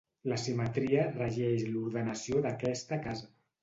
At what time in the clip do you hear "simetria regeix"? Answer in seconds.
0.43-1.69